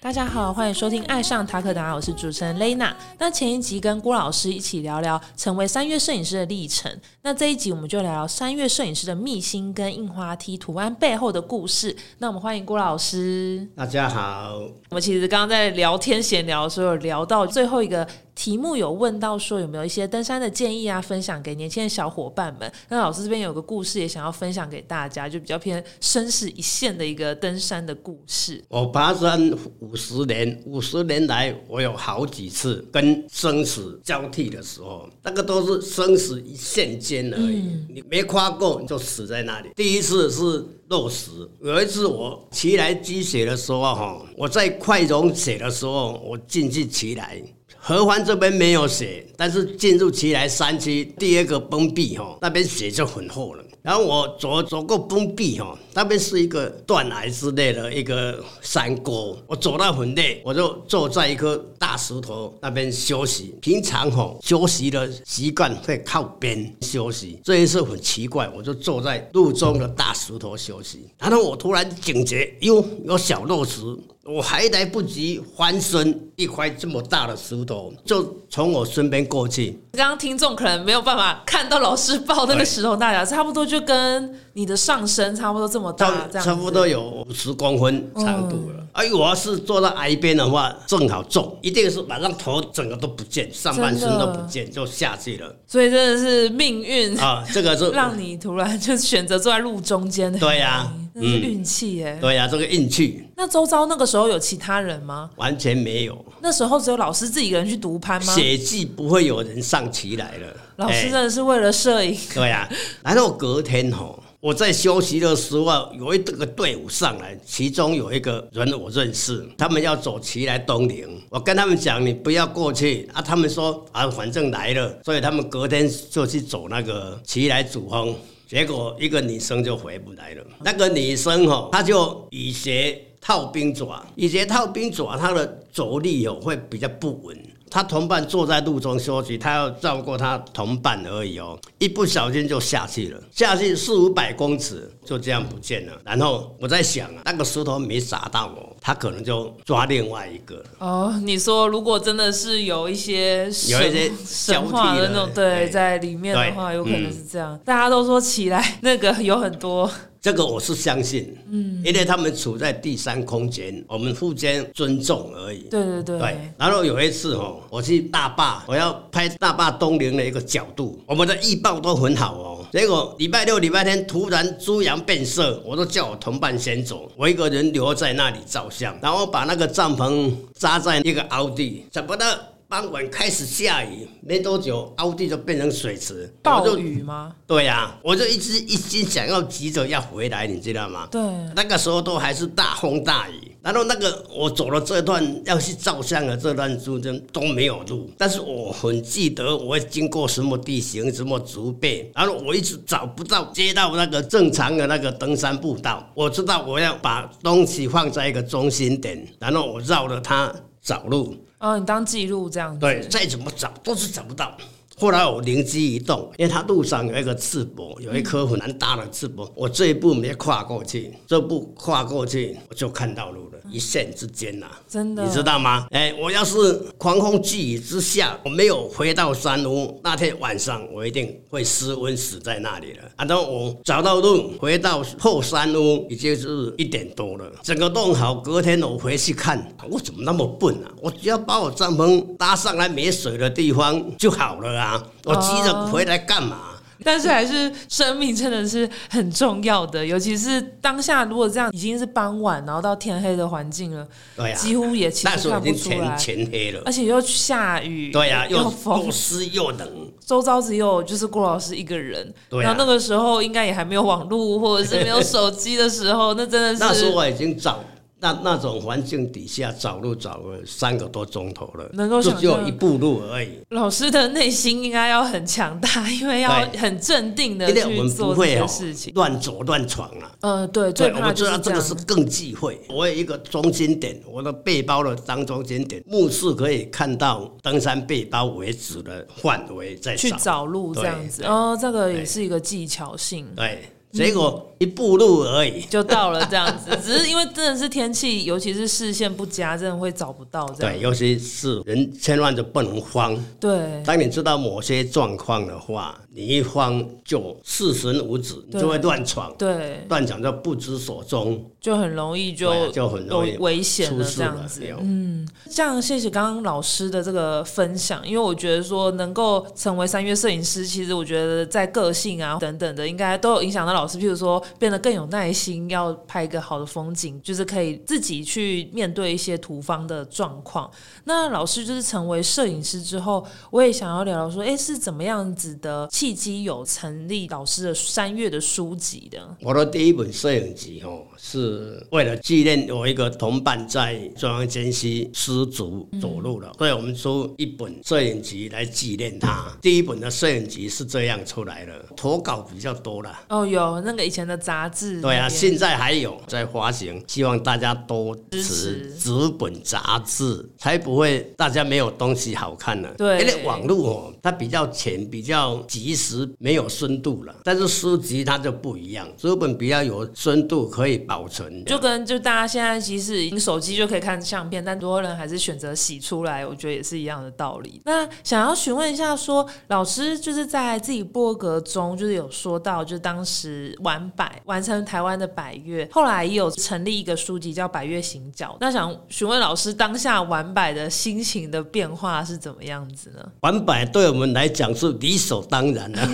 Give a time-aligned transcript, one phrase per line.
[0.00, 2.92] 大家好，欢迎收听《爱上塔克达》，我是主持人 Lena。
[3.20, 6.92] 那前一集跟郭老师一起聊聊成为三月摄影师的历程，
[7.22, 11.96] 那这一集我们就聊聊三月摄影师的秘辛跟印花 T 图案背后的故事。
[12.18, 13.64] 那我们欢迎郭老师。
[13.76, 14.58] 大家好，
[14.90, 18.04] 我们其实刚刚在聊天闲聊的时候，有聊到最后一个
[18.34, 22.70] 题目，有问到说有没有一些登山的建议啊，分享给年轻的小伙伴们。
[22.88, 28.62] 那老师这边有个故事也想要分享给大家，就比较偏生死一线的一个登山的故事。
[28.68, 37.62] 我爬山五十年，五十年来我有好几次跟生死交替的时候，那个都是生死一线间而已。
[37.88, 39.70] 你没跨过，你就死在那里。
[39.76, 41.30] 第一次是落石，
[41.62, 47.40] 有一次我骑来积雪的时候，哈，我在快融雪的时候，我进去骑来。
[47.86, 53.62] 合欢这边没有雪，但是进入奇来山区第二个崩壁哈，那边雪就很厚了。
[53.82, 63.54] 然后我走走过崩壁哈，那边是一个断崖之类的一个山沟，我走到很累，我就坐在一颗大石头那边休息。
[63.60, 71.06] 平常哈休息的习惯会靠边休息，这一次很奇怪，我就坐在路中的大石头休息。
[71.18, 73.82] 然后我突然警觉，哟，有小落石。
[74.26, 79.78] 我还来不及翻身，一块这么大的石头就从我身边过去。
[79.92, 88.86] 刚刚听众可能没有办法看到老师抱那个石头大小，差不多就跟你的上身差不多这么大，这样差不多有五十公分长度了。
[88.92, 95.54] 哎，我要是坐在崖边的话，正好重，一定是马上头整个都不见，上半身都不见，就下去了。
[95.66, 97.44] 所以真的是命运啊！
[97.52, 100.38] 这个是让你突然就选择坐在路中间的。
[100.38, 100.90] 对呀。
[101.16, 102.18] 那是运气耶！
[102.20, 103.22] 对呀，这个运气。
[103.36, 105.30] 那周遭那个时候有其他人吗？
[105.36, 106.24] 完全没有。
[106.42, 108.34] 那时候只有老师自己一个人去独攀吗？
[108.34, 110.56] 血迹不会有人上骑来了。
[110.76, 112.18] 老师真的是为了摄影。
[112.34, 112.68] 对呀，
[113.04, 123.22] 然后隔天吼，我在休息的时候，有一个队伍上来，其中有一个人我认识，他们要走旗来东陵，我跟他们讲，你不要过去啊。
[123.22, 128.12] 他们说啊，反正来了，所以他们隔天就去走那个旗来主峰。
[128.54, 130.44] 结果一个女生就回不来了。
[130.60, 137.36] 那个女生哈，她就以鞋套冰爪，以鞋套冰爪，她的着力哦会比较不稳。
[137.70, 145.92] 他同伴坐在路中休息，他要照顾他同伴而已哦，一不小心就下去了，下去四五百公尺就这样不见了。
[146.04, 150.62] 然后我在想啊，那个石头没砸到我，他可能就抓另外一个。
[150.78, 157.58] 哦，你说如果真的是有一些有一些神话的那种对在里面的话，有可能是这样。
[157.64, 159.90] 大家都说起来那个有很多。
[160.24, 165.64] 这个我是相信，嗯，因为他们处在第三空间，我们互相尊重而已。
[165.68, 166.18] 对对对。
[166.18, 172.66] 对，然后有一次哦，我去大坝，我要拍大坝东陵的一个角度，我们的预报都很好哦。
[172.72, 182.53] 结果礼拜六、礼拜天突然猪羊变色，我都叫我同伴先走，我一个人留在那里照相，然后把那个帐篷扎在一个凹地，怎么的？
[182.74, 186.28] 傍晚开始下雨，没多久凹地就变成水池。
[186.42, 187.32] 暴雨吗？
[187.46, 191.06] 对呀，我就一直一心想要急着要回来，你知道吗？
[191.08, 191.22] 对，
[191.54, 206.04] 那个时候都还是大风大雨，然后那个我走了这段要去照相的这段路真都没有路，但是我很记得我会经过什么地形、什么植被，然后我一直找不到接到那个正常的那个登山步道。
[206.12, 210.52] 我知道我要把东西放在一个中心点，然后我绕着它
[210.82, 211.36] 找路。
[211.64, 212.80] 哦，你当记录这样子。
[212.80, 214.54] 对，再怎么找都是找不到。
[214.96, 225.86] 后来我灵机一动，因为他路上有一个赤膊，有一颗很大的赤膊，我这一步没跨过去，这步跨过去我就看到路了，一线之间呐，真的，你知道吗？
[225.90, 233.02] 哎，我要是狂风巨雨之下，我没有回到山屋，那天晚上我一定会失温死在那里了。
[233.18, 240.92] 然后我找到路回到后山屋，已经是一点多了，整个弄好，隔天我回去看，我怎么那么笨啊？
[241.02, 244.83] 我只要把我帐篷搭上来没水的地方就好了啊！
[245.24, 246.70] 我急着回来干嘛？
[247.02, 254.06] 但是还是生命真的是很重要的，尤其是当下如果这样已经是傍晚，然后到天黑的环境了，
[254.36, 267.84] 对呀，几乎也其实看不出来，全黑了，而且又下雨，对呀，又风湿又冷，周遭只有就是郭老师一个人，对然后那个时候应该也还没有网络或者是没有手机的时候，那真的是 那时候我已经找。
[268.24, 273.58] 那那种环境底下找路找了三个多钟头了，能够就只有一步路而已。
[273.68, 280.32] 老师的内心应该要很强大，因为要很镇定的去做这些事情，乱走乱闯啊。
[280.40, 282.80] 呃，对，最怕我知道这个是更忌讳。
[282.88, 291.44] 我有一个中心点，我的背包的当中心点，目视可以看到登山背包为止的范围，在去找路这样子。
[291.44, 293.46] 哦，这个也是一个技巧性。
[293.54, 293.90] 对。
[294.14, 295.82] 结果一步路而已。
[295.82, 300.94] 就到了这样子， 只是因为真的是天气，尤其是视线不佳，真的会找不到这样。
[300.94, 303.36] 对，尤其是人千万就不能慌。
[303.58, 304.02] 对。
[304.04, 314.82] 当你知道某些状况的话，你一慌就四神无主，你就会乱闯，对，乱闯就不知所踪，就很容易就啊就很容易危险了这样子。
[315.00, 324.18] 嗯，这样谢谢刚刚老师的这个分享，因为我觉得说能够成为三月摄影师，其实我觉得在个性啊等等的，应该都有影响到老师。
[324.18, 330.90] 譬如说变得更有耐心，要拍一个好的风景，就是可以自己去面对一些图方的状况。
[331.24, 339.56] 那老师就是成为摄影师之后，我也想要聊聊说，哎，是怎么样子的契机有成立老师的三月的书籍的？
[339.60, 349.66] 我的第一本摄影集哦，是为了纪念我一个同伴在中央监区失足走路了，所以我们出一本摄影集来纪念他。
[349.80, 353.40] 第一本的摄影集是这样出来的，投稿比较多了。
[353.48, 363.12] 哦，有那个以前的杂志，对啊，现在还有在发行，希望大家多支持持纸本杂志，才不会大家没有东西好看了。
[363.16, 367.54] 对因为网络哦，它比较浅，比较及时，没有深度了。
[367.64, 371.84] 但是书籍它就不一样，书本比较有深度，可以保存。
[371.84, 378.00] 就跟就大家现在即使你手机就可以看相片，但多人还是选择洗出来，我觉得也是一样的道理。
[378.04, 388.72] 那想要询问一下说老师就是在自己部落格中，就是有说到，就当时完百完成台湾的百越，后来也有成立一个书籍叫《百越行脚》。
[388.80, 393.44] 那想询问老师当下完百的心情的变化是怎么样子呢？
[393.60, 396.28] 完百对我们来讲是理所当然的。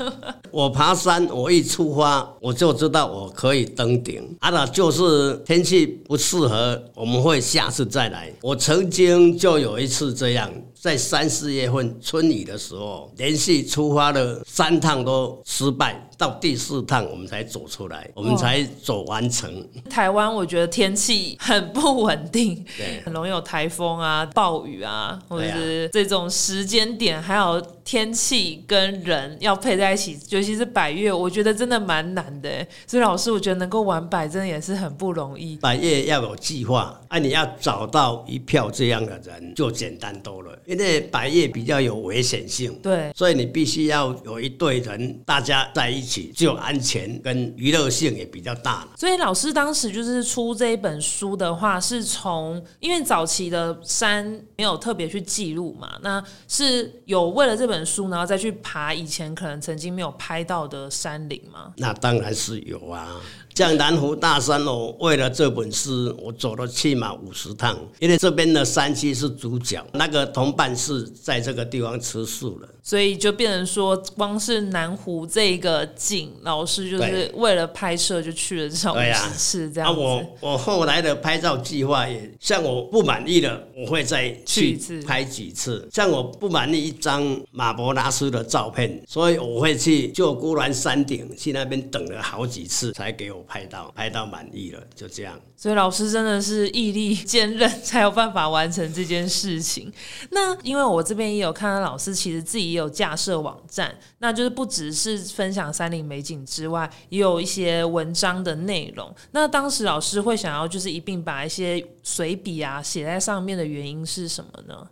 [0.50, 8.32] 我爬山，我一出发我就知道我可以登顶，啊，那就是天气不适合，我们会下次再来。
[8.42, 10.50] 我曾经就有一次这样。
[10.86, 19.52] 在三四月份春雨的时候，连续出发了三趟都失败，到第四趟我们才走出来，我们才走完成。
[19.90, 32.68] 台湾我觉得天气很不稳定，对很容易有台风啊、暴雨啊，或者是这种时间点，还有天气跟人要配在一起，尤其是百越，我觉得真的蛮难的欸。
[32.86, 35.56] 所以老师，我觉得能够玩百，真的也是很不容易。
[35.56, 42.78] 百业要有计划，啊，你要找到一票这样的人就简单多了，因为百业比较有危险性。
[42.82, 48.88] 对，所以你必须要有一队人，大家在一起，就安全跟娱乐性也比较大了。
[48.96, 54.24] 所以老师当时就是出这一本书的话，是从因为早期的山
[54.56, 61.72] 没有特别去记录嘛，那是有为了这本书，然后再去爬以前可能曾经没有拍到的山林吗？
[61.78, 63.20] 那当然是有啊。
[63.56, 72.68] 像南湖大山哦，为了这本诗，我走了起码五十趟，因为这边的山区是主角，那个同伴是在这个地方吃素了。
[72.86, 80.00] 所以就变成说，光是南湖这个景，老师就是为了拍摄就去了至少五十次这啊，样子。
[80.00, 85.88] 我我后来的拍照计划也，像我不满意了，我会再去拍几次。
[85.92, 95.36] 像我不满意一张马伯拉斯的照片，所以我会去就孤兰山顶去那边等了好几次才给我拍到，拍到满意了，就这样。
[95.56, 99.92] 所以老师真的是毅力坚韧，才有办法完成这件事情。
[100.30, 109.12] 那因为我这边也有看到老师其实自己也有架设网站，那就是不只是分享山林美景之外，也有一些文章的内容。
[109.32, 114.88] 那当时老师会想要就是一并把一些随笔啊写在上面的原因是什么呢？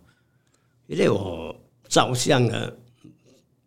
[0.87, 1.55] 因为我
[1.87, 2.77] 照相的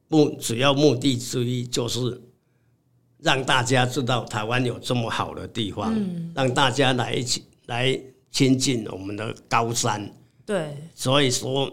[0.09, 2.21] 目主要目的之一就是
[3.19, 5.93] 让大家知道台湾有这么好的地方，
[6.35, 7.99] 让大家来一起来
[8.31, 10.09] 亲近我们的高山。
[10.47, 11.71] 对，所以说，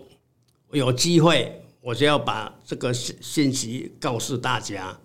[0.71, 4.97] 有机会我就要把这个信信息告诉大家。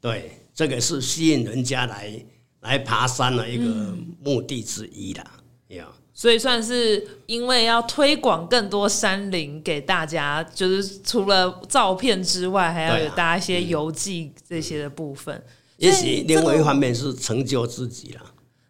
[0.00, 2.24] 对，这个是吸引人家来
[2.60, 3.92] 来爬山的一个
[4.22, 5.24] 目的之一啦。
[5.70, 15.44] 呀、所以算是因为要推广更多山林给大家，就是除了照片之外，还要有大家一些游记这些的部分。
[15.78, 18.22] 也许另外一方面是成就自己啦。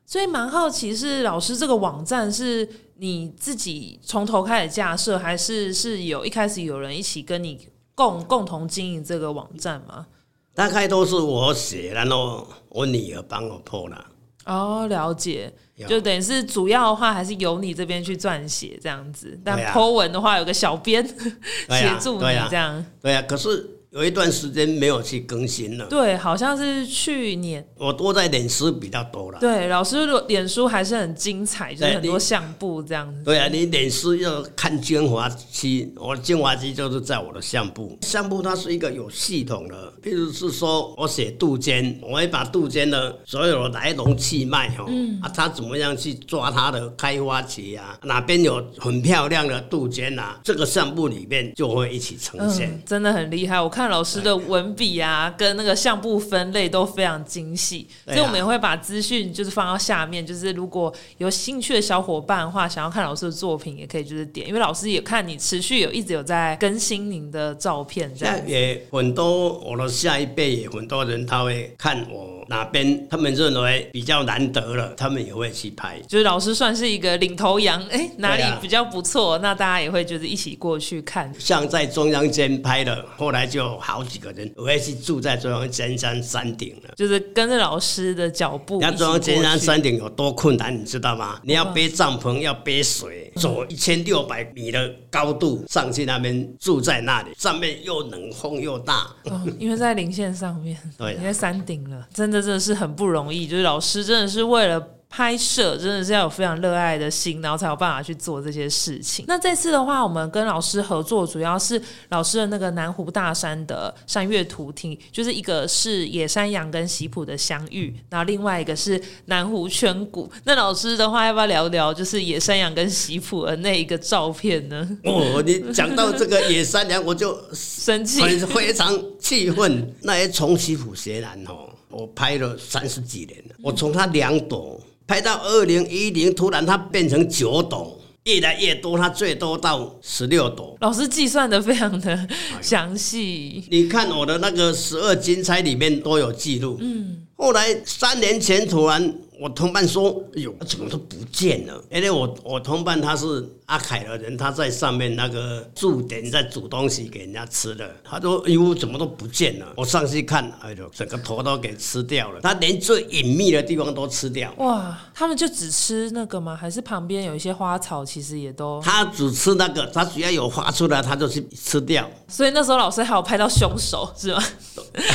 [0.08, 10.06] 所以蛮好奇，是老师这个网站是你自己从头开始架设，还是是有一开始有人一起跟你共共同经营这个网站吗？
[10.54, 14.02] 大概都是我写，然后我女儿帮我破了。
[14.46, 15.52] 哦，了解，
[15.86, 21.06] 就等于是主要的话还是由你这边去撰写这样子，但 Po 文的话有个小编
[21.68, 22.82] 协啊助你这样。
[23.02, 25.86] 对啊，可是有一段时间没有去更新了。
[25.86, 27.66] 对，好像是去年。
[27.76, 29.38] 我多在脸书比较多了。
[29.40, 33.22] 对，老师的脸书还是很精彩，就是很多你相簿这样子。
[33.24, 37.98] 对啊，你脸书要看精华期，我的精华期就是在我的相簿。
[38.02, 44.84] 相簿它是一个有系统的，譬如是说我写杜鹃，我会把杜鹃的所有的来龙去脉哈，
[45.22, 52.68] 啊，它怎么样去抓它的开花期啊，哪边有很漂亮的杜鹃啊，这个相簿里面就会一起呈现。
[52.68, 53.58] 嗯，真的很厉害。
[53.60, 60.26] 我看老师的文笔啊，跟那个相簿分类都非常精细，啊所以我们也会把资讯就是放到下面。
[60.26, 76.00] 就是如果有兴趣的小伙伴的话，想要看老师的作品，也可以就是点，因为老师也看你持续有一直有在更新您的照片，这样也很多我的下一辈也很多人他会看我哪边他们认为比较难得了，他们也会去拍。
[76.08, 81.32] 就是老师算是一个领头羊，哎、哪里比较不错，那大家也会就是一起过去看。
[81.38, 86.94] 像在中央间拍的，后来就有好几个人，我会去住在中央尖山山顶了。
[86.96, 91.40] 就是跟着老师的脚步那，中央尖山山顶有多困难，你知道吗？
[91.42, 99.06] 你要背帐篷，要背水，走一千六百米的高度上去那边住在那里，上面又冷风又大。
[99.24, 103.46] 哦，因为在零线上面， 对啊你在山顶了，真的真的是很不容易。
[103.46, 104.84] 就是老师真的是为了。
[105.10, 109.24] 拍摄真的是要有非常热爱的心，然后才有办法去做这些事情。
[109.26, 120.30] 那这次的话，我们跟老师合作，主要是老师的那个南湖大山的山岳图听，就是一个是野山羊跟喜普的相遇，然后另外一个是南湖圈谷。
[120.44, 124.88] 那老师的话，要不要聊聊就是野山羊跟喜普的那一个照片呢？
[125.04, 129.94] 哦，你讲到这个野山羊，我就生气，非常气愤。
[130.02, 140.76] 那些从西普斜南哦，我拍了三十几年了，我从它两朵拍到二零一零，突然它变成九朵，越来越多，它最多到十六朵。
[140.82, 142.28] 老师计算的非常的
[142.60, 143.64] 详细。
[143.70, 146.76] 你看我的那个十二金钗里面都有记录。
[146.82, 157.88] 嗯，后来三年前突然我同伴说：“哎呦，怎么都不见了？”因为我我同伴他是阿凯的人，他在上面那个驻点在煮东西给人家吃的。
[158.02, 162.40] 他说：“哎呦，怎么都不见了？”我上去看，哎呦，整个头都给吃掉了。
[162.40, 164.52] 他连最隐秘的地方都吃掉。
[164.56, 166.56] 哇，他们就只吃那个吗？
[166.60, 168.82] 还是旁边有一些花草，其实也都……
[168.82, 172.10] 他只吃那个，他只要有花出来，他就去吃掉。
[172.26, 174.42] 所以那时候老师还有拍到凶手是吗？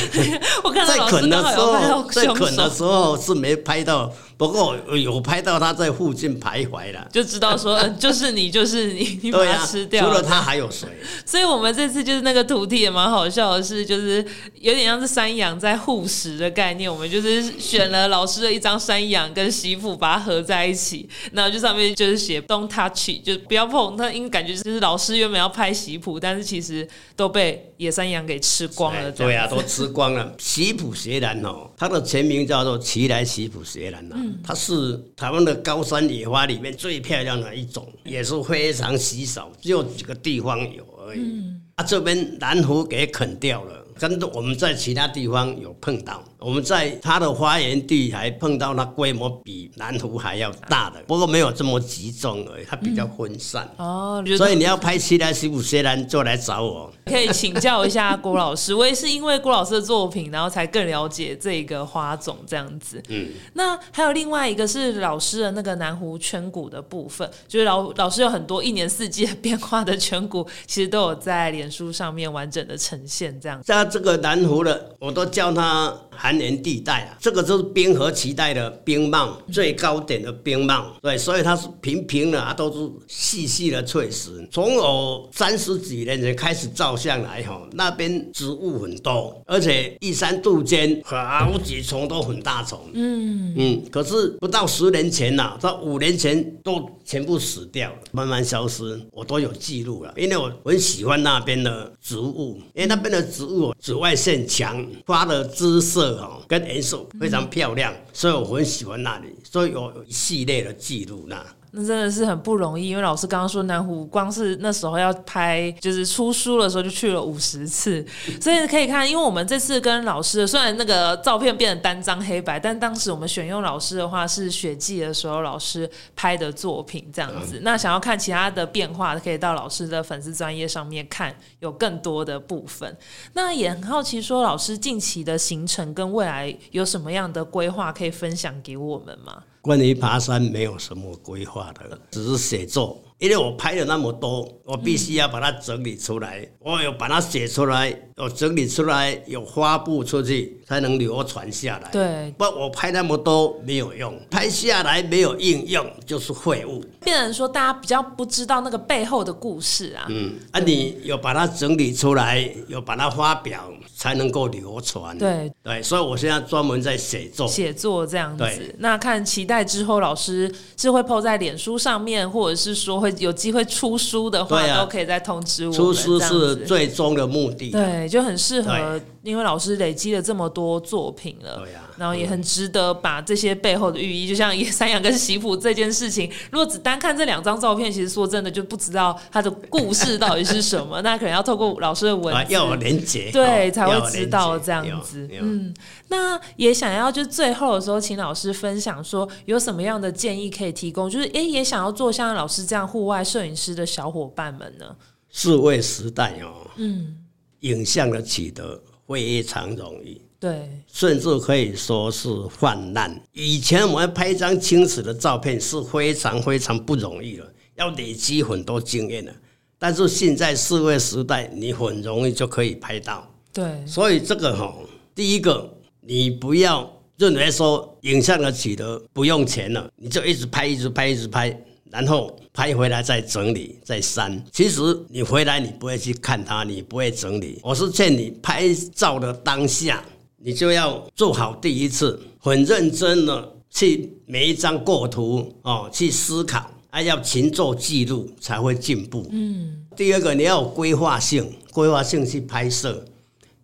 [0.64, 7.06] 我看到在老师的时刚好有拍候，到凶在啃的，时候是没拍到，不过有拍到他在附近徘徊了。
[7.12, 10.88] 就知道说，嗯，就是你，就是你， 你把它吃掉除了他还有谁？
[11.24, 14.24] 所以我们这次就是那个徒弟也蛮好笑的是，就是
[14.60, 16.92] 有点像是山羊在护食的概念。
[16.92, 23.94] 我们就是选了老师的一张山羊跟媳妇，把它合在一起，然后就上面就是写 “Don't touch”，就不要碰。
[23.96, 29.10] 那因为感觉就是老师原本要拍媳妇，但是其实都被野山羊给吃光了。
[29.12, 30.32] 对啊、都吃光了。
[30.38, 41.20] 喜普斜兰哦，它的全名叫做奇来喜普斜兰呐、嗯它是台湾的高山野花里面最漂亮的一种，也是非常稀少，只有几个地方有而已。
[41.20, 43.83] 嗯啊，这边南湖给啃掉了。
[43.98, 53.68] 跟我们在其他地方有碰到，我们在它的花园地还碰到它规模比南湖还要大的，不过没有这么集中而已，它比较分散。
[53.76, 56.92] 哦，所以你要拍西来西普斜兰就来找我。
[57.06, 63.02] 可以请教一下郭老师，我也是因为郭老师的作品，然后才更了解这个花种这样子。
[63.08, 73.60] 嗯，那还有另外一个是老师的那个南湖圈谷的部分，就是老老师有很多一年四季的变化的圈谷，其实都有在脸书上面完整的呈现这样。
[73.84, 77.16] 像这个南湖的，我都叫它寒岩地带啊。
[77.20, 80.94] 这个就是冰河期带的冰帽，最高点的冰帽。
[81.02, 84.48] 对，所以它是平平的，它都是细细的翠石。
[84.50, 92.80] 从我三十几年前开始照相来哈，那边植物很多，而且一山杜鹃好几丛都很大丛。
[92.94, 111.44] 嗯嗯，可是不到十年前呐、到五年前都全部死掉了，慢慢消失，我都有记录了，因为我很喜欢那边的植物，因为那边的植物紫外线强，花的姿色哦跟颜色非常漂亮，所以我很喜欢那里，所以有一系列的记录那。
[111.76, 118.06] 那真的是很不容易，因为老师刚刚说南湖光是那时候要拍，就是出书的时候就去了五十次，
[118.40, 127.58] 所以可以看，因为我们这次跟老师虽然那个照片变成单张黑白，但当时我们选用老师的话是雪季的时候老师拍的作品这样子。
[127.62, 132.96] 那想要看其他的变化，可以到老师的粉丝专业上面看，有更多的部分。
[133.32, 139.42] 那也很好奇，说老师近期的行程跟未来有什么样的规划可以分享给我们吗？
[139.64, 143.02] 关于爬山没有什么规划的，只是写作。
[143.18, 151.90] 因为我拍了那么多，我必须要把它整理出来，我有把它写出来，有整理出来，有发布出去，才能流传下来。
[151.90, 156.84] 对，不，我拍那么多没有用，拍下来没有应用就是废物。
[157.02, 160.06] 变成说大家比较不知道那个背后的故事啊。
[160.08, 165.16] 嗯，啊，你有把它整理出来，有把它发表，才能够流传。
[165.16, 167.46] 对对，所以我现在专门在写作。
[167.46, 175.72] 写作这样子，那看期待之后老师是会 PO 在脸书上面，或者是说会有机会出书的话，啊都可以再通知我。
[175.72, 177.70] 出书是最终的目的。
[177.70, 195.28] 对，就很适合，因为老师累积了这么多作品了，对啊然后也很值得把这些背后的寓意，就像野山羊跟媳妇这件事情，如果只单看这两张照片，其实说真的就不知道它的故事到底是什么， 那可能要透过老师的文啊，字，要有连结，对，才会知道这样子。
[195.40, 195.74] 嗯，
[196.08, 204.96] 那也想要就最后的时候，请老师分享说有什么样的建议可以提供，就是诶，也想要做像老师这样户外摄影师的小伙伴们呢？
[205.30, 207.16] 数位时代哦，嗯，
[207.60, 213.18] 影像的取得非常容易，对，甚至可以说是泛滥。
[213.32, 219.34] 以前我们拍一张清楚的照片是非常非常不容易的，要累积很多经验的。
[219.78, 223.26] 但是现在数位时代，你很容易就可以拍到。
[223.52, 224.74] 对，所以这个哈、
[225.14, 231.56] 第一个，你不要认为说影像的取得不用钱了，你就一直拍，一直拍，一直拍，
[231.90, 234.42] 然后拍回来再整理再删。
[234.52, 237.60] 其实你回来你不会去看它，你不会整理。
[237.62, 240.04] 我是劝你拍照的当下，
[240.44, 246.70] 你就要做好第一次，很认真的去每一张构图哦，去思考。
[246.90, 249.26] 还要勤做记录，才会进步。
[249.32, 253.04] 嗯，第二个你要有规划性，规划性去拍摄。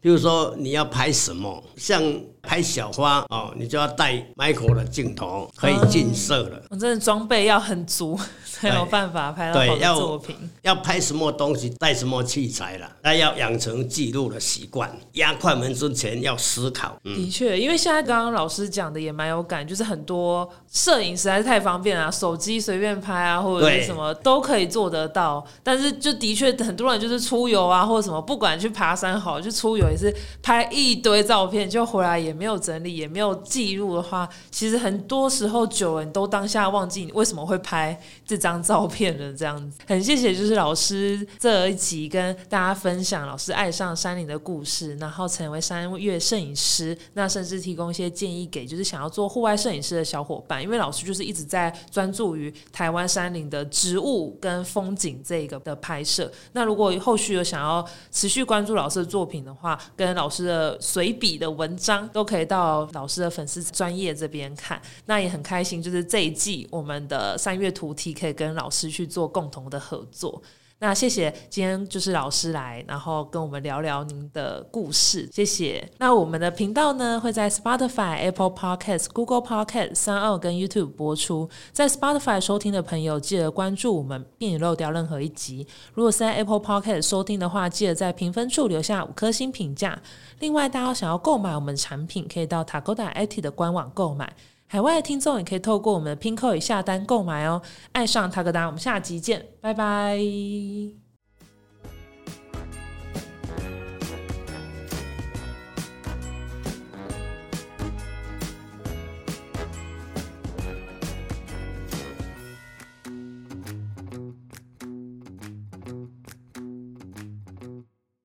[0.00, 2.02] 比如说你要拍什么，像
[2.42, 6.60] 拍小花哦，你就要带 Michael 的镜头，可以近摄了。
[6.70, 8.18] 我真的装备要很足，
[8.60, 10.36] 才有办法拍到好的作品。
[10.62, 14.90] 要拍什么东西，带什么器材了，那要养成记录的习惯。
[15.12, 25.44] 压快门之前要思考，嗯，的确，因为现在刚刚老师讲的也蛮有感，就是很多摄影实在是太方便了、手机随便拍啊，或者是什么都可以做得到。
[25.62, 39.30] 但是就的确很多人就是出游啊，或者什么，不管去爬山好，就出游也是拍一堆照片，就回来也没有整理，也没有记录的话，其实很多时候久了，你都当下忘记你为什么会拍这张张照片的。
[39.32, 56.30] 这样子， 很谢谢就是老师这一集跟大家分享老师爱上山林的故事，然后成为山岳摄影师，那甚至提供一些建议给就是想要做户外摄影师的小伙伴，因为老师就是一直在专注于台湾山林的植物跟风景这个的拍摄。
[56.52, 64.80] 那如果后续有想要持续关注老师的作品的话，跟老师的随笔的文章都可以到老师的粉丝专业这边看。
[65.06, 70.42] 那也很开心，就是这一季我们的三月图题可以跟老师去做共同的合作。
[70.82, 75.86] 那谢谢今天就是老师来，然后跟我们聊聊您的故事，谢谢。
[75.98, 81.50] 那我们的频道呢会在 Spotify、Apple Podcast、Google Podcast、三二跟 YouTube 播出。
[81.70, 85.66] 在 Spotify 收听的朋友，记得关注我们，避免漏掉任何一集。
[85.92, 90.00] 如果是在 Apple Podcast 收听的话，记得在评分处留下五颗星评价。
[90.38, 94.34] 另外，大家想要购买我们产品，可以到 Takoda IT 的官网购买。
[94.72, 97.60] 海外的听众也可以透过我们的拼扣以下单购买哦。
[97.90, 100.16] 爱上塔格达，我们下集见，拜拜。